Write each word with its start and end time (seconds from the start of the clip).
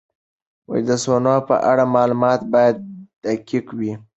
د 0.87 0.89
سونا 1.03 1.35
په 1.49 1.55
اړه 1.71 1.83
معلومات 1.95 2.41
باید 2.53 2.75
دقیق 3.23 3.67
وي. 3.79 3.93